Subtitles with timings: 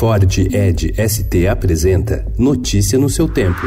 [0.00, 3.60] Ford Ed ST apresenta Notícia no seu tempo.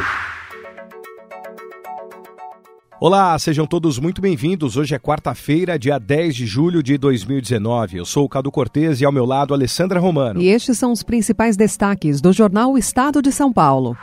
[2.99, 4.75] Olá, sejam todos muito bem-vindos.
[4.75, 7.97] Hoje é quarta-feira, dia 10 de julho de 2019.
[7.97, 10.41] Eu sou o Cado Cortês e ao meu lado Alessandra Romano.
[10.41, 13.95] E estes são os principais destaques do jornal Estado de São Paulo.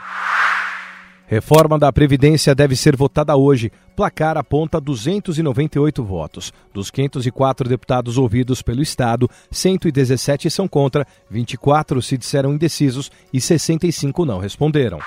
[1.31, 3.71] Reforma da Previdência deve ser votada hoje.
[3.95, 6.51] Placar aponta 298 votos.
[6.73, 14.25] Dos 504 deputados ouvidos pelo Estado, 117 são contra, 24 se disseram indecisos e 65
[14.25, 14.99] não responderam.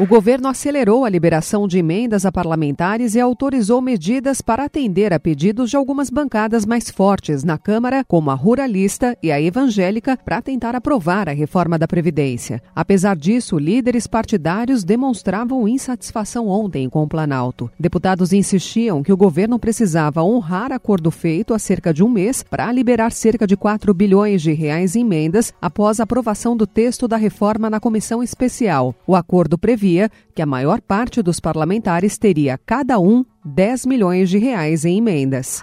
[0.00, 5.18] O governo acelerou a liberação de emendas a parlamentares e autorizou medidas para atender a
[5.18, 10.40] pedidos de algumas bancadas mais fortes na Câmara, como a Ruralista e a Evangélica, para
[10.40, 12.62] tentar aprovar a reforma da Previdência.
[12.76, 17.68] Apesar disso, líderes partidários demonstravam insatisfação ontem com o Planalto.
[17.76, 22.70] Deputados insistiam que o governo precisava honrar acordo feito há cerca de um mês para
[22.70, 27.16] liberar cerca de 4 bilhões de reais em emendas após a aprovação do texto da
[27.16, 28.94] reforma na comissão especial.
[29.04, 34.28] O acordo previa previa que a maior parte dos parlamentares teria cada um 10 milhões
[34.28, 35.62] de reais em emendas.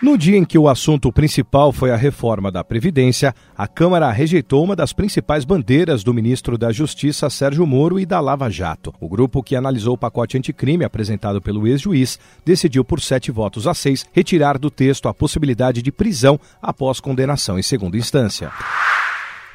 [0.00, 4.62] No dia em que o assunto principal foi a reforma da Previdência, a Câmara rejeitou
[4.62, 8.94] uma das principais bandeiras do ministro da Justiça, Sérgio Moro, e da Lava Jato.
[9.00, 13.74] O grupo que analisou o pacote anticrime apresentado pelo ex-juiz decidiu, por sete votos a
[13.74, 18.52] seis, retirar do texto a possibilidade de prisão após condenação em segunda instância.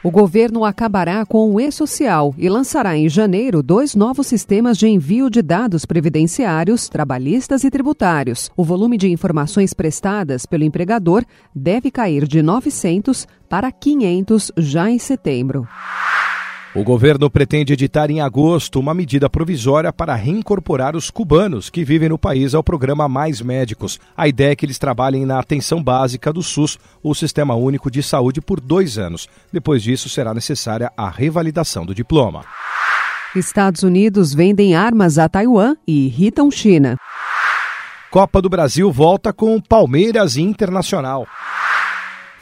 [0.04, 5.30] O governo acabará com o e-social e lançará em janeiro dois novos sistemas de envio
[5.30, 8.52] de dados previdenciários, trabalhistas e tributários.
[8.58, 11.24] O volume de informações prestadas pelo empregador
[11.56, 15.66] deve cair de 900 para 500 já em setembro.
[16.76, 22.10] O governo pretende editar em agosto uma medida provisória para reincorporar os cubanos que vivem
[22.10, 24.00] no país ao programa Mais Médicos.
[24.18, 28.02] A ideia é que eles trabalhem na atenção básica do SUS, o Sistema Único de
[28.02, 29.30] Saúde, por dois anos.
[29.52, 32.44] Depois disso, será necessária a revalidação do diploma.
[33.36, 36.98] Estados Unidos vendem armas a Taiwan e irritam China.
[38.10, 41.28] Copa do Brasil volta com Palmeiras Internacional.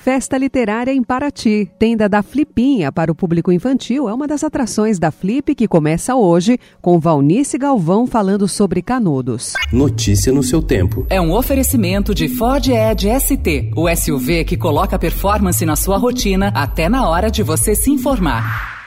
[0.03, 1.69] Festa Literária em Paraty.
[1.78, 6.16] Tenda da Flipinha para o público infantil é uma das atrações da Flip que começa
[6.16, 9.53] hoje com Valnice Galvão falando sobre canudos.
[9.72, 11.06] Notícia no seu tempo.
[11.07, 16.51] É um oferecimento de Ford Edge ST, o SUV que coloca performance na sua rotina
[16.56, 18.80] até na hora de você se informar.